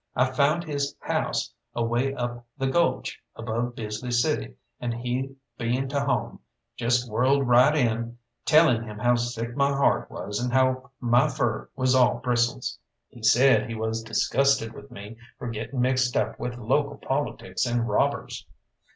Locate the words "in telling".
7.75-8.81